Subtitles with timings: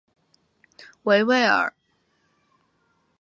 [1.03, 1.71] 维维尔。